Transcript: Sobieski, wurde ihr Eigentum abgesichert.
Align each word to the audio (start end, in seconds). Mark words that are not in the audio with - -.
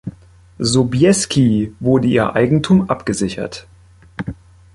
Sobieski, 0.57 1.75
wurde 1.79 2.07
ihr 2.07 2.33
Eigentum 2.33 2.89
abgesichert. 2.89 3.67